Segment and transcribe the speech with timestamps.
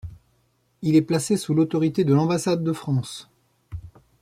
[0.81, 3.29] Il est placé sous l'autorité de l'Ambassade de France.